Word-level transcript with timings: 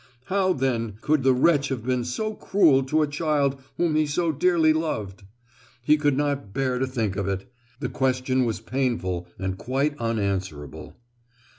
How, 0.33 0.53
then, 0.53 0.95
could 1.01 1.21
the 1.21 1.31
wretch 1.35 1.67
have 1.67 1.85
been 1.85 2.03
so 2.05 2.33
cruel 2.33 2.81
to 2.85 3.03
a 3.03 3.07
child 3.07 3.61
whom 3.77 3.93
he 3.93 4.07
so 4.07 4.31
dearly 4.31 4.73
loved? 4.73 5.21
He 5.83 5.95
could 5.95 6.17
not 6.17 6.55
bear 6.55 6.79
to 6.79 6.87
think 6.87 7.15
of 7.15 7.27
it, 7.27 7.45
the 7.79 7.87
question 7.89 8.43
was 8.43 8.59
painful, 8.61 9.27
and 9.37 9.59
quite 9.59 9.95
unanswerable. 9.99 10.95